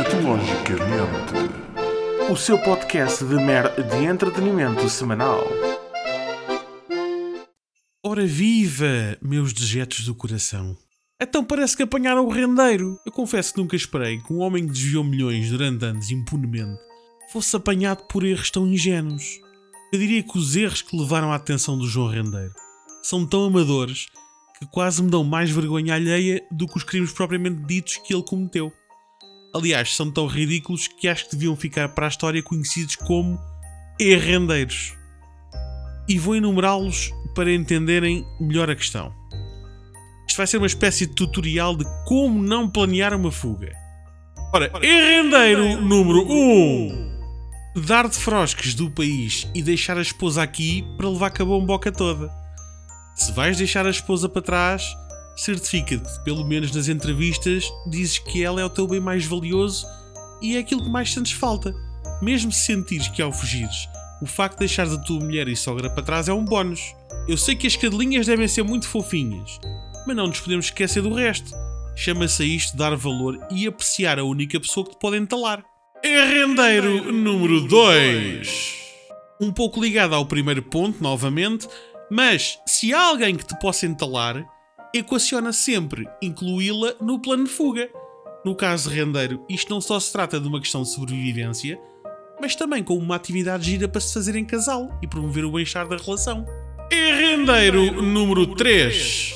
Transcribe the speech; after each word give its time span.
Escatologicamente. 0.00 1.34
O 2.32 2.36
seu 2.36 2.58
podcast 2.58 3.22
de 3.22 3.34
mer 3.34 3.70
de 3.74 4.04
entretenimento 4.06 4.88
semanal. 4.88 5.44
Ora 8.02 8.26
viva, 8.26 9.18
meus 9.20 9.52
dejetos 9.52 10.06
do 10.06 10.14
coração. 10.14 10.74
Então 11.20 11.44
parece 11.44 11.76
que 11.76 11.82
apanharam 11.82 12.24
o 12.24 12.30
rendeiro. 12.30 12.98
Eu 13.04 13.12
confesso 13.12 13.52
que 13.52 13.60
nunca 13.60 13.76
esperei 13.76 14.18
que 14.22 14.32
um 14.32 14.38
homem 14.38 14.66
que 14.66 14.72
desviou 14.72 15.04
milhões 15.04 15.50
durante 15.50 15.84
anos 15.84 16.10
impunemente 16.10 16.80
fosse 17.30 17.54
apanhado 17.54 18.04
por 18.04 18.24
erros 18.24 18.50
tão 18.50 18.66
ingênuos. 18.66 19.38
Eu 19.92 19.98
diria 19.98 20.22
que 20.22 20.38
os 20.38 20.56
erros 20.56 20.80
que 20.80 20.96
levaram 20.96 21.30
à 21.30 21.34
atenção 21.34 21.76
do 21.76 21.86
João 21.86 22.08
Rendeiro 22.08 22.54
são 23.02 23.26
tão 23.26 23.44
amadores 23.44 24.06
que 24.58 24.66
quase 24.66 25.02
me 25.02 25.10
dão 25.10 25.22
mais 25.22 25.50
vergonha 25.50 25.94
alheia 25.94 26.42
do 26.50 26.66
que 26.66 26.78
os 26.78 26.84
crimes 26.84 27.12
propriamente 27.12 27.62
ditos 27.66 27.98
que 27.98 28.14
ele 28.14 28.22
cometeu. 28.22 28.72
Aliás, 29.54 29.96
são 29.96 30.10
tão 30.10 30.26
ridículos 30.26 30.86
que 30.86 31.08
acho 31.08 31.24
que 31.24 31.36
deviam 31.36 31.56
ficar 31.56 31.88
para 31.88 32.06
a 32.06 32.08
história 32.08 32.42
conhecidos 32.42 32.96
como 32.96 33.38
errendeiros. 33.98 34.94
E 36.08 36.18
vou 36.18 36.36
enumerá-los 36.36 37.10
para 37.34 37.52
entenderem 37.52 38.24
melhor 38.40 38.70
a 38.70 38.76
questão. 38.76 39.12
Isto 40.26 40.36
vai 40.36 40.46
ser 40.46 40.58
uma 40.58 40.66
espécie 40.66 41.06
de 41.06 41.14
tutorial 41.14 41.76
de 41.76 41.84
como 42.06 42.40
não 42.40 42.68
planear 42.68 43.14
uma 43.14 43.32
fuga. 43.32 43.72
Ora, 44.52 44.70
errendeiro 44.82 45.80
número 45.80 46.24
1. 46.26 46.32
Um. 46.32 47.10
Dar 47.86 48.08
de 48.08 48.16
frosques 48.16 48.74
do 48.74 48.90
país 48.90 49.48
e 49.54 49.62
deixar 49.62 49.96
a 49.96 50.02
esposa 50.02 50.42
aqui 50.42 50.84
para 50.96 51.08
levar 51.08 51.30
com 51.30 51.42
a 51.42 51.46
bomboca 51.46 51.90
toda. 51.90 52.30
Se 53.14 53.32
vais 53.32 53.56
deixar 53.58 53.86
a 53.86 53.90
esposa 53.90 54.28
para 54.28 54.42
trás, 54.42 54.84
certifica-te, 55.40 56.22
pelo 56.22 56.44
menos 56.44 56.70
nas 56.72 56.88
entrevistas, 56.88 57.72
dizes 57.86 58.18
que 58.18 58.44
ela 58.44 58.60
é 58.60 58.64
o 58.64 58.70
teu 58.70 58.86
bem 58.86 59.00
mais 59.00 59.24
valioso 59.24 59.86
e 60.42 60.56
é 60.56 60.60
aquilo 60.60 60.82
que 60.82 60.90
mais 60.90 61.12
sentes 61.12 61.32
falta. 61.32 61.74
Mesmo 62.20 62.52
se 62.52 62.66
sentires 62.66 63.08
que 63.08 63.22
ao 63.22 63.32
fugires, 63.32 63.88
o 64.20 64.26
facto 64.26 64.56
de 64.56 64.60
deixares 64.60 64.92
a 64.92 64.98
tua 64.98 65.18
mulher 65.18 65.48
e 65.48 65.56
sogra 65.56 65.88
para 65.88 66.02
trás 66.02 66.28
é 66.28 66.32
um 66.32 66.44
bónus. 66.44 66.94
Eu 67.26 67.36
sei 67.36 67.56
que 67.56 67.66
as 67.66 67.76
cadelinhas 67.76 68.26
devem 68.26 68.46
ser 68.46 68.62
muito 68.62 68.86
fofinhas, 68.86 69.58
mas 70.06 70.16
não 70.16 70.26
nos 70.26 70.40
podemos 70.40 70.66
esquecer 70.66 71.02
do 71.02 71.14
resto. 71.14 71.50
Chama-se 71.96 72.42
a 72.42 72.46
isto 72.46 72.76
dar 72.76 72.94
valor 72.94 73.38
e 73.50 73.66
apreciar 73.66 74.18
a 74.18 74.24
única 74.24 74.60
pessoa 74.60 74.84
que 74.84 74.92
te 74.92 74.98
pode 74.98 75.16
entalar. 75.16 75.64
Rendeiro 76.02 77.12
número 77.12 77.62
2. 77.66 78.74
Um 79.40 79.52
pouco 79.52 79.82
ligado 79.82 80.14
ao 80.14 80.26
primeiro 80.26 80.62
ponto, 80.62 81.02
novamente, 81.02 81.66
mas 82.10 82.58
se 82.66 82.92
há 82.92 83.06
alguém 83.06 83.36
que 83.36 83.46
te 83.46 83.58
possa 83.58 83.86
entalar, 83.86 84.44
equaciona 84.94 85.52
sempre 85.52 86.08
incluí-la 86.20 86.94
no 87.00 87.18
plano 87.18 87.44
de 87.44 87.50
fuga. 87.50 87.88
No 88.44 88.54
caso 88.54 88.88
de 88.88 88.96
rendeiro, 88.96 89.44
isto 89.48 89.70
não 89.70 89.80
só 89.80 90.00
se 90.00 90.12
trata 90.12 90.40
de 90.40 90.48
uma 90.48 90.60
questão 90.60 90.82
de 90.82 90.90
sobrevivência, 90.90 91.78
mas 92.40 92.56
também 92.56 92.82
com 92.82 92.96
uma 92.96 93.16
atividade 93.16 93.70
gira 93.70 93.86
para 93.86 94.00
se 94.00 94.14
fazer 94.14 94.34
em 94.34 94.44
casal 94.44 94.98
e 95.02 95.06
promover 95.06 95.44
o 95.44 95.52
bem-estar 95.52 95.86
da 95.86 95.96
relação. 95.96 96.44
E 96.90 97.12
rendeiro 97.12 98.02
número 98.02 98.54
3. 98.54 99.34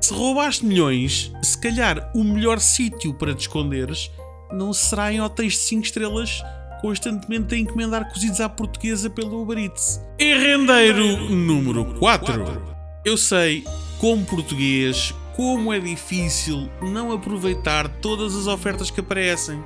Se 0.00 0.14
roubaste 0.14 0.64
milhões, 0.64 1.32
se 1.42 1.60
calhar 1.60 2.10
o 2.14 2.24
melhor 2.24 2.60
sítio 2.60 3.14
para 3.14 3.34
te 3.34 3.40
esconderes 3.40 4.10
não 4.52 4.72
será 4.72 5.12
em 5.12 5.20
hotéis 5.20 5.54
de 5.54 5.58
5 5.60 5.84
estrelas 5.84 6.42
constantemente 6.82 7.54
a 7.54 7.58
encomendar 7.58 8.12
cozidos 8.12 8.40
à 8.40 8.48
portuguesa 8.48 9.08
pelo 9.08 9.40
Uber 9.40 9.56
Eats. 9.56 10.00
E 10.18 10.34
rendeiro 10.34 11.30
número 11.30 11.84
4. 11.98 12.60
Eu 13.04 13.16
sei, 13.16 13.64
como 14.02 14.24
português, 14.24 15.14
como 15.36 15.72
é 15.72 15.78
difícil 15.78 16.68
não 16.82 17.12
aproveitar 17.12 17.88
todas 17.88 18.34
as 18.34 18.48
ofertas 18.48 18.90
que 18.90 18.98
aparecem. 18.98 19.62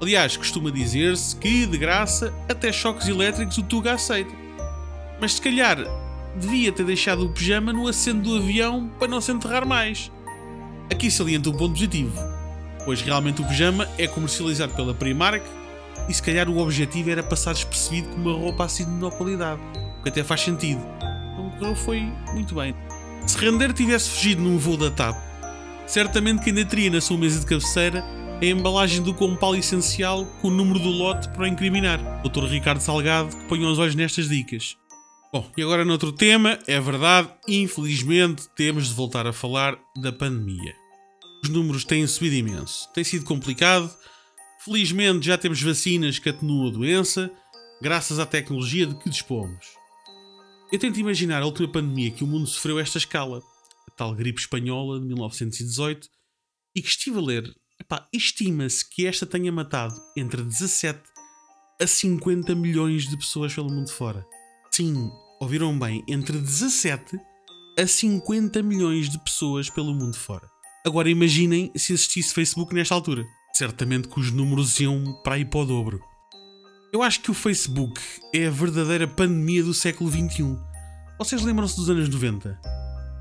Aliás, 0.00 0.36
costuma 0.36 0.70
dizer-se 0.70 1.34
que, 1.34 1.66
de 1.66 1.76
graça, 1.76 2.32
até 2.48 2.70
choques 2.70 3.08
elétricos 3.08 3.58
o 3.58 3.64
Tuga 3.64 3.94
aceita. 3.94 4.32
Mas 5.20 5.32
se 5.32 5.42
calhar 5.42 5.76
devia 6.36 6.70
ter 6.70 6.84
deixado 6.84 7.26
o 7.26 7.30
pijama 7.30 7.72
no 7.72 7.88
assento 7.88 8.22
do 8.22 8.36
avião 8.36 8.88
para 8.96 9.08
não 9.08 9.20
se 9.20 9.32
enterrar 9.32 9.66
mais. 9.66 10.08
Aqui 10.88 11.10
salienta 11.10 11.50
um 11.50 11.54
ponto 11.54 11.72
positivo, 11.72 12.16
pois 12.84 13.00
realmente 13.00 13.42
o 13.42 13.44
pijama 13.44 13.88
é 13.98 14.06
comercializado 14.06 14.72
pela 14.74 14.94
Primark 14.94 15.44
e 16.08 16.14
se 16.14 16.22
calhar 16.22 16.48
o 16.48 16.58
objetivo 16.58 17.10
era 17.10 17.24
passar 17.24 17.54
despercebido 17.54 18.08
com 18.10 18.18
uma 18.18 18.34
roupa 18.34 18.66
assim 18.66 18.84
de 18.84 18.90
menor 18.92 19.10
qualidade, 19.16 19.60
o 19.98 20.02
que 20.04 20.10
até 20.10 20.22
faz 20.22 20.42
sentido. 20.42 20.80
Não 21.60 21.74
foi 21.74 22.02
muito 22.32 22.54
bem. 22.54 22.72
Se 23.28 23.36
Render 23.36 23.74
tivesse 23.74 24.08
fugido 24.08 24.40
num 24.40 24.56
voo 24.56 24.78
da 24.78 24.90
TAP, 24.90 25.14
certamente 25.86 26.42
que 26.42 26.48
ainda 26.48 26.64
teria 26.64 26.90
na 26.90 26.98
sua 26.98 27.18
mesa 27.18 27.38
de 27.38 27.44
cabeceira 27.44 28.02
a 28.40 28.44
embalagem 28.44 29.02
do 29.02 29.12
compal 29.12 29.54
essencial 29.54 30.24
com 30.40 30.48
o 30.48 30.50
número 30.50 30.78
do 30.78 30.88
lote 30.88 31.28
para 31.28 31.42
o 31.42 31.46
incriminar. 31.46 32.00
Dr. 32.22 32.46
Ricardo 32.46 32.80
Salgado 32.80 33.36
que 33.36 33.44
ponha 33.44 33.68
os 33.68 33.78
olhos 33.78 33.94
nestas 33.94 34.30
dicas. 34.30 34.78
Bom, 35.30 35.46
e 35.58 35.62
agora 35.62 35.84
noutro 35.84 36.10
tema, 36.10 36.58
é 36.66 36.80
verdade, 36.80 37.28
infelizmente 37.46 38.48
temos 38.56 38.88
de 38.88 38.94
voltar 38.94 39.26
a 39.26 39.32
falar 39.32 39.78
da 40.00 40.10
pandemia. 40.10 40.74
Os 41.44 41.50
números 41.50 41.84
têm 41.84 42.06
subido 42.06 42.34
imenso, 42.34 42.90
tem 42.94 43.04
sido 43.04 43.26
complicado. 43.26 43.94
Felizmente 44.64 45.26
já 45.26 45.36
temos 45.36 45.60
vacinas 45.60 46.18
que 46.18 46.30
atenuam 46.30 46.68
a 46.68 46.72
doença, 46.72 47.30
graças 47.82 48.18
à 48.18 48.24
tecnologia 48.24 48.86
de 48.86 48.94
que 48.94 49.10
dispomos. 49.10 49.77
Eu 50.70 50.78
tento 50.78 51.00
imaginar 51.00 51.40
a 51.40 51.46
última 51.46 51.66
pandemia 51.66 52.10
que 52.10 52.22
o 52.22 52.26
mundo 52.26 52.46
sofreu 52.46 52.78
esta 52.78 52.98
escala, 52.98 53.42
a 53.88 53.90
tal 53.92 54.14
gripe 54.14 54.38
espanhola 54.38 55.00
de 55.00 55.06
1918, 55.06 56.06
e 56.76 56.82
que 56.82 56.88
estive 56.88 57.18
a 57.18 57.22
ler, 57.22 57.56
estima-se 58.12 58.86
que 58.86 59.06
esta 59.06 59.24
tenha 59.24 59.50
matado 59.50 59.98
entre 60.14 60.42
17 60.42 61.00
a 61.80 61.86
50 61.86 62.54
milhões 62.54 63.08
de 63.08 63.16
pessoas 63.16 63.54
pelo 63.54 63.72
mundo 63.72 63.90
fora. 63.90 64.26
Sim, 64.70 65.10
ouviram 65.40 65.78
bem, 65.78 66.04
entre 66.06 66.38
17 66.38 67.18
a 67.78 67.86
50 67.86 68.62
milhões 68.62 69.08
de 69.08 69.18
pessoas 69.24 69.70
pelo 69.70 69.94
mundo 69.94 70.18
fora. 70.18 70.46
Agora 70.84 71.08
imaginem 71.08 71.72
se 71.74 71.94
existisse 71.94 72.34
Facebook 72.34 72.74
nesta 72.74 72.94
altura. 72.94 73.24
Certamente 73.54 74.08
que 74.08 74.20
os 74.20 74.30
números 74.30 74.78
iam 74.80 75.18
para 75.22 75.36
aí 75.36 75.46
para 75.46 75.60
o 75.60 75.64
dobro. 75.64 76.07
Eu 76.90 77.02
acho 77.02 77.20
que 77.20 77.30
o 77.30 77.34
Facebook 77.34 78.00
é 78.34 78.46
a 78.46 78.50
verdadeira 78.50 79.06
pandemia 79.06 79.62
do 79.62 79.74
século 79.74 80.10
XXI. 80.10 80.56
Vocês 81.18 81.42
lembram-se 81.42 81.76
dos 81.76 81.90
anos 81.90 82.08
90? 82.08 82.58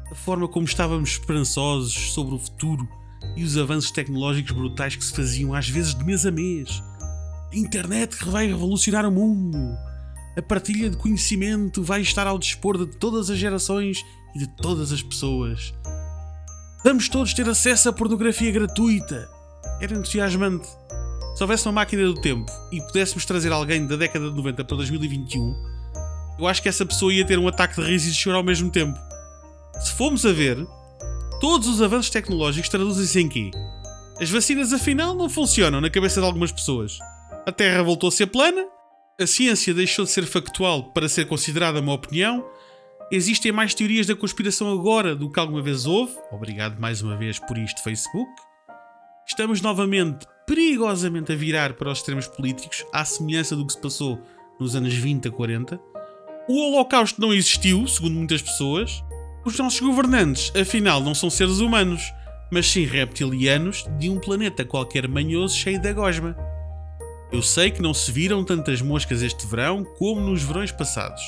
A 0.09 0.15
forma 0.15 0.47
como 0.47 0.65
estávamos 0.65 1.09
esperançosos 1.09 2.13
sobre 2.13 2.33
o 2.33 2.39
futuro 2.39 2.87
e 3.35 3.43
os 3.43 3.57
avanços 3.57 3.91
tecnológicos 3.91 4.53
brutais 4.53 4.95
que 4.95 5.03
se 5.03 5.13
faziam 5.13 5.53
às 5.53 5.67
vezes 5.67 5.93
de 5.93 6.05
mês 6.05 6.25
a 6.25 6.31
mês. 6.31 6.81
A 7.51 7.57
internet 7.57 8.15
que 8.15 8.29
vai 8.29 8.47
revolucionar 8.47 9.05
o 9.05 9.11
mundo. 9.11 9.57
A 10.37 10.41
partilha 10.41 10.89
de 10.89 10.95
conhecimento 10.95 11.83
vai 11.83 11.99
estar 11.99 12.25
ao 12.25 12.39
dispor 12.39 12.77
de 12.77 12.87
todas 12.97 13.29
as 13.29 13.37
gerações 13.37 14.01
e 14.33 14.39
de 14.39 14.47
todas 14.47 14.93
as 14.93 15.01
pessoas. 15.01 15.73
Vamos 16.85 17.09
todos 17.09 17.33
ter 17.33 17.49
acesso 17.49 17.89
à 17.89 17.93
pornografia 17.93 18.49
gratuita. 18.49 19.29
Era 19.81 19.93
entusiasmante. 19.93 20.69
Se 21.37 21.43
houvesse 21.43 21.67
uma 21.67 21.73
máquina 21.73 22.03
do 22.03 22.15
tempo 22.15 22.51
e 22.71 22.81
pudéssemos 22.81 23.23
trazer 23.23 23.51
alguém 23.51 23.85
da 23.85 23.95
década 23.95 24.27
de 24.27 24.35
90 24.35 24.65
para 24.65 24.77
2021, 24.77 25.55
eu 26.39 26.47
acho 26.47 26.63
que 26.63 26.67
essa 26.67 26.83
pessoa 26.83 27.13
ia 27.13 27.23
ter 27.23 27.37
um 27.37 27.47
ataque 27.47 27.75
de 27.75 27.87
riso 27.87 28.07
e 28.07 28.11
de 28.11 28.17
choro 28.17 28.37
ao 28.37 28.43
mesmo 28.43 28.71
tempo. 28.71 28.97
Se 29.79 29.91
formos 29.91 30.25
a 30.25 30.33
ver, 30.33 30.57
todos 31.39 31.67
os 31.67 31.79
avanços 31.79 32.09
tecnológicos 32.09 32.69
traduzem-se 32.69 33.19
em 33.19 33.29
quê? 33.29 33.51
As 34.19 34.31
vacinas 34.31 34.73
afinal 34.73 35.13
não 35.13 35.29
funcionam 35.29 35.79
na 35.79 35.91
cabeça 35.91 36.19
de 36.19 36.25
algumas 36.25 36.51
pessoas. 36.51 36.97
A 37.45 37.51
Terra 37.51 37.83
voltou 37.83 38.07
a 38.07 38.11
ser 38.11 38.25
plana, 38.25 38.65
a 39.21 39.27
ciência 39.27 39.75
deixou 39.75 40.05
de 40.05 40.09
ser 40.09 40.25
factual 40.25 40.91
para 40.91 41.07
ser 41.07 41.27
considerada 41.27 41.79
uma 41.79 41.93
opinião, 41.93 42.43
existem 43.11 43.51
mais 43.51 43.75
teorias 43.75 44.07
da 44.07 44.15
conspiração 44.15 44.73
agora 44.73 45.15
do 45.15 45.31
que 45.31 45.39
alguma 45.39 45.61
vez 45.61 45.85
houve. 45.85 46.15
Obrigado 46.31 46.79
mais 46.79 47.03
uma 47.03 47.15
vez 47.15 47.37
por 47.37 47.59
isto, 47.59 47.83
Facebook. 47.83 48.31
Estamos 49.27 49.61
novamente 49.61 50.25
perigosamente 50.47 51.33
a 51.33 51.35
virar 51.35 51.73
para 51.73 51.91
os 51.91 51.99
extremos 51.99 52.25
políticos, 52.25 52.85
à 52.93 53.03
semelhança 53.03 53.53
do 53.53 53.67
que 53.67 53.73
se 53.73 53.81
passou 53.81 54.17
nos 54.57 54.77
anos 54.77 54.93
20 54.93 55.27
a 55.27 55.31
40. 55.31 55.79
O 56.47 56.61
Holocausto 56.61 57.19
não 57.19 57.33
existiu, 57.33 57.85
segundo 57.85 58.15
muitas 58.15 58.41
pessoas. 58.41 59.03
Os 59.45 59.57
nossos 59.57 59.81
governantes, 59.81 60.53
afinal, 60.55 61.01
não 61.01 61.13
são 61.13 61.29
seres 61.29 61.59
humanos, 61.59 62.01
mas 62.49 62.65
sim 62.65 62.85
reptilianos 62.85 63.85
de 63.99 64.09
um 64.09 64.17
planeta 64.17 64.63
qualquer 64.63 65.05
manhoso 65.05 65.57
cheio 65.57 65.81
de 65.81 65.93
gosma. 65.93 66.33
Eu 67.29 67.43
sei 67.43 67.69
que 67.69 67.81
não 67.81 67.93
se 67.93 68.09
viram 68.09 68.41
tantas 68.41 68.81
moscas 68.81 69.21
este 69.21 69.45
verão 69.45 69.83
como 69.83 70.21
nos 70.21 70.43
verões 70.43 70.71
passados, 70.71 71.21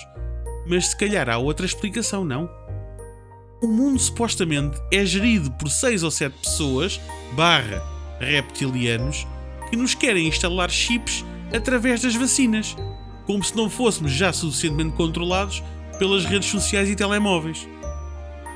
mas 0.65 0.87
se 0.87 0.97
calhar 0.97 1.29
há 1.29 1.37
outra 1.37 1.65
explicação, 1.65 2.23
não? 2.23 2.49
O 3.61 3.67
mundo 3.67 3.99
supostamente 3.99 4.79
é 4.93 5.05
gerido 5.05 5.51
por 5.51 5.69
6 5.69 6.03
ou 6.03 6.11
7 6.11 6.37
pessoas, 6.39 7.01
barra 7.33 7.98
reptilianos 8.19 9.27
que 9.69 9.75
nos 9.75 9.93
querem 9.93 10.27
instalar 10.27 10.69
chips 10.69 11.25
através 11.55 12.01
das 12.01 12.15
vacinas, 12.15 12.75
como 13.25 13.43
se 13.43 13.55
não 13.55 13.69
fôssemos 13.69 14.11
já 14.11 14.33
suficientemente 14.33 14.95
controlados 14.95 15.63
pelas 15.97 16.25
redes 16.25 16.49
sociais 16.49 16.89
e 16.89 16.95
telemóveis. 16.95 17.67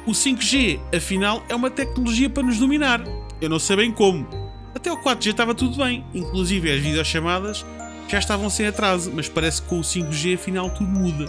O 0.06 0.12
5G, 0.12 0.80
afinal, 0.96 1.44
é 1.48 1.56
uma 1.56 1.70
tecnologia 1.70 2.30
para 2.30 2.44
nos 2.44 2.58
dominar. 2.58 3.04
Eu 3.40 3.50
não 3.50 3.60
sei 3.60 3.76
bem 3.76 3.92
como. 3.92 4.28
Até 4.76 4.92
o 4.92 4.98
4G 4.98 5.32
estava 5.32 5.54
tudo 5.54 5.78
bem, 5.78 6.04
inclusive 6.14 6.72
as 6.72 6.82
videochamadas 6.82 7.66
já 8.08 8.20
estavam 8.20 8.50
sem 8.50 8.68
atraso, 8.68 9.12
mas 9.14 9.30
parece 9.30 9.62
que 9.62 9.70
com 9.70 9.80
o 9.80 9.84
5G 9.84 10.36
afinal 10.36 10.70
tudo 10.70 10.90
muda. 10.90 11.26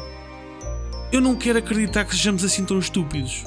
Eu 1.12 1.20
não 1.20 1.36
quero 1.36 1.58
acreditar 1.58 2.04
que 2.04 2.16
sejamos 2.16 2.44
assim 2.44 2.64
tão 2.64 2.78
estúpidos, 2.78 3.44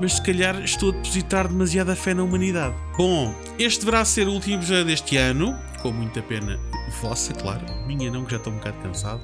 mas 0.00 0.14
se 0.14 0.22
calhar 0.22 0.62
estou 0.62 0.90
a 0.90 0.92
depositar 0.92 1.48
demasiada 1.48 1.94
fé 1.94 2.14
na 2.14 2.22
humanidade. 2.22 2.74
Bom, 2.96 3.34
este 3.58 3.80
deverá 3.80 4.04
ser 4.04 4.28
o 4.28 4.32
último 4.32 4.56
episódio 4.56 4.86
deste 4.86 5.16
ano, 5.16 5.58
com 5.82 5.92
muita 5.92 6.22
pena 6.22 6.58
vossa, 7.00 7.32
claro, 7.34 7.64
minha 7.86 8.10
não, 8.10 8.24
que 8.24 8.32
já 8.32 8.36
estou 8.38 8.52
um 8.52 8.56
bocado 8.56 8.78
cansado. 8.82 9.22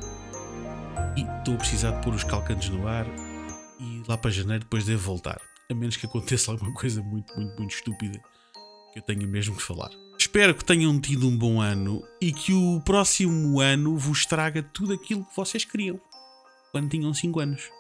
E 1.17 1.23
estou 1.23 1.55
a 1.55 1.59
precisar 1.59 1.91
de 1.93 2.05
pôr 2.05 2.15
os 2.15 2.25
calcantes 2.25 2.69
no 2.69 2.87
ar 2.87 3.07
e 3.81 4.03
lá 4.09 4.17
para 4.17 4.31
janeiro 4.31 4.65
depois 4.65 4.85
devo 4.85 5.03
voltar. 5.03 5.41
A 5.71 5.75
menos 5.75 5.97
que 5.97 6.07
aconteça 6.07 6.51
alguma 6.53 6.73
coisa 6.75 7.03
muito, 7.03 7.35
muito, 7.37 7.57
muito 7.59 7.75
estúpida 7.75 8.21
que 8.93 8.99
eu 8.99 9.03
tenha 9.03 9.27
mesmo 9.27 9.57
que 9.57 9.63
falar. 9.63 9.91
Espero 10.19 10.55
que 10.55 10.65
tenham 10.65 11.01
tido 11.01 11.27
um 11.27 11.37
bom 11.37 11.61
ano 11.61 12.03
e 12.21 12.33
que 12.33 12.53
o 12.53 12.81
próximo 12.85 13.61
ano 13.61 13.97
vos 13.97 14.27
traga 14.27 14.63
tudo 14.63 14.93
aquilo 14.93 15.25
que 15.25 15.35
vocês 15.35 15.65
queriam 15.65 16.01
quando 16.71 16.91
tinham 16.91 17.13
5 17.13 17.41
anos. 17.41 17.80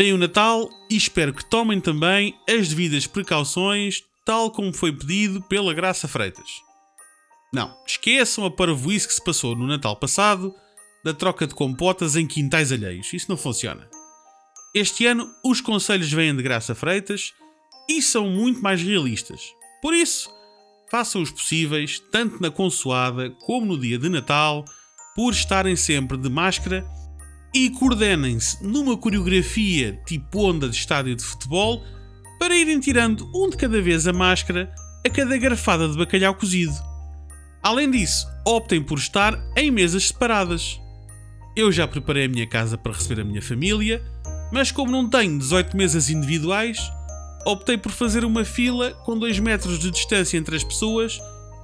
Deem 0.00 0.14
o 0.14 0.16
Natal 0.16 0.66
e 0.88 0.96
espero 0.96 1.34
que 1.34 1.44
tomem 1.44 1.78
também 1.78 2.34
as 2.48 2.68
devidas 2.68 3.06
precauções, 3.06 4.02
tal 4.24 4.50
como 4.50 4.72
foi 4.72 4.90
pedido 4.96 5.42
pela 5.42 5.74
Graça 5.74 6.08
Freitas. 6.08 6.48
Não, 7.52 7.76
esqueçam 7.86 8.46
a 8.46 8.50
parvoíce 8.50 9.06
que 9.06 9.12
se 9.12 9.22
passou 9.22 9.54
no 9.54 9.66
Natal 9.66 9.94
passado 9.94 10.54
da 11.04 11.12
troca 11.12 11.46
de 11.46 11.54
compotas 11.54 12.16
em 12.16 12.26
quintais 12.26 12.72
alheios. 12.72 13.12
Isso 13.12 13.26
não 13.28 13.36
funciona. 13.36 13.90
Este 14.74 15.04
ano 15.04 15.30
os 15.44 15.60
conselhos 15.60 16.10
vêm 16.10 16.34
de 16.34 16.42
Graça 16.42 16.74
Freitas 16.74 17.34
e 17.86 18.00
são 18.00 18.26
muito 18.26 18.62
mais 18.62 18.80
realistas. 18.80 19.52
Por 19.82 19.92
isso, 19.92 20.30
façam 20.90 21.20
os 21.20 21.30
possíveis, 21.30 22.00
tanto 22.10 22.40
na 22.40 22.50
consoada 22.50 23.28
como 23.44 23.66
no 23.66 23.78
dia 23.78 23.98
de 23.98 24.08
Natal, 24.08 24.64
por 25.14 25.34
estarem 25.34 25.76
sempre 25.76 26.16
de 26.16 26.30
máscara 26.30 26.90
e 27.52 27.70
coordenem-se 27.70 28.62
numa 28.62 28.96
coreografia 28.96 30.00
tipo 30.06 30.46
onda 30.48 30.68
de 30.68 30.76
estádio 30.76 31.16
de 31.16 31.24
futebol 31.24 31.82
para 32.38 32.56
irem 32.56 32.80
tirando 32.80 33.30
um 33.34 33.50
de 33.50 33.56
cada 33.56 33.82
vez 33.82 34.06
a 34.06 34.12
máscara 34.12 34.72
a 35.06 35.10
cada 35.10 35.36
garfada 35.36 35.88
de 35.88 35.96
bacalhau 35.96 36.34
cozido. 36.34 36.74
Além 37.62 37.90
disso, 37.90 38.26
optem 38.46 38.82
por 38.82 38.98
estar 38.98 39.38
em 39.56 39.70
mesas 39.70 40.08
separadas. 40.08 40.80
Eu 41.56 41.70
já 41.70 41.86
preparei 41.86 42.24
a 42.26 42.28
minha 42.28 42.46
casa 42.46 42.78
para 42.78 42.92
receber 42.92 43.20
a 43.20 43.24
minha 43.24 43.42
família, 43.42 44.02
mas 44.52 44.70
como 44.70 44.90
não 44.90 45.08
tenho 45.08 45.38
18 45.38 45.76
mesas 45.76 46.08
individuais, 46.08 46.78
optei 47.44 47.76
por 47.76 47.92
fazer 47.92 48.24
uma 48.24 48.44
fila 48.44 48.92
com 49.04 49.18
2 49.18 49.38
metros 49.40 49.78
de 49.78 49.90
distância 49.90 50.38
entre 50.38 50.56
as 50.56 50.64
pessoas 50.64 51.18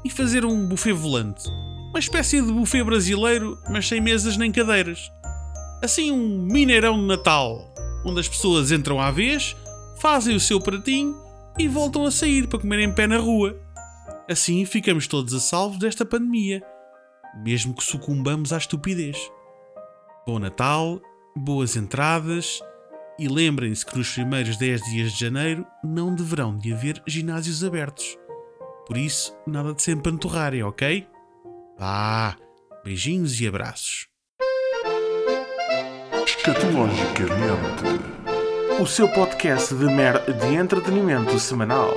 e 0.05 0.11
fazer 0.11 0.45
um 0.45 0.67
buffet 0.67 0.93
volante. 0.93 1.49
Uma 1.91 1.99
espécie 1.99 2.43
de 2.43 2.53
buffet 2.53 2.85
brasileiro, 2.85 3.59
mas 3.71 3.89
sem 3.89 4.01
mesas 4.01 4.37
nem 4.37 4.53
cadeiras. 4.53 5.11
Assim, 5.83 6.11
um 6.11 6.43
mineirão 6.43 6.99
de 6.99 7.05
Natal, 7.05 7.73
onde 8.05 8.21
as 8.21 8.29
pessoas 8.29 8.73
entram 8.73 9.01
à 9.01 9.11
vez, 9.11 9.55
fazem 9.99 10.35
o 10.35 10.41
seu 10.41 10.61
pratinho 10.61 11.15
e 11.59 11.69
voltam 11.69 12.05
a 12.05 12.11
sair 12.11 12.49
para 12.49 12.59
comer 12.59 12.81
em 12.81 12.93
pé 12.93 13.07
na 13.07 13.19
rua. 13.19 13.59
Assim 14.29 14.65
ficamos 14.65 15.07
todos 15.07 15.35
a 15.35 15.41
salvo 15.41 15.79
desta 15.79 16.05
pandemia, 16.05 16.63
mesmo 17.45 17.75
que 17.75 17.85
sucumbamos 17.85 18.53
à 18.53 18.59
estupidez. 18.59 19.17
Bom 20.27 20.39
Natal, 20.39 21.01
boas 21.37 21.77
entradas 21.77 22.61
e 23.19 23.29
lembrem-se 23.29 23.85
que 23.85 23.97
nos 23.97 24.11
primeiros 24.11 24.57
10 24.57 24.81
dias 24.91 25.13
de 25.13 25.21
janeiro 25.21 25.67
não 25.85 26.15
deverão 26.15 26.57
de 26.57 26.73
haver 26.73 27.03
ginásios 27.07 27.63
abertos. 27.63 28.17
Por 28.87 28.97
isso, 28.97 29.37
nada 29.47 29.75
de 29.75 29.83
se 29.83 29.93
empanturrarem, 29.93 30.63
ok? 30.63 31.07
Vá, 31.79 32.37
beijinhos 32.85 33.41
e 33.41 33.47
abraços. 33.47 34.09
Escatologicamente. 36.47 37.83
O 38.81 38.87
seu 38.87 39.09
podcast 39.09 39.75
de 39.75 39.87
mer 39.87 40.21
de 40.21 40.55
entretenimento 40.55 41.41
semanal. 41.41 41.93